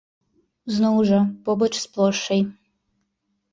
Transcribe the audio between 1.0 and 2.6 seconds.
жа, побач з плошчай.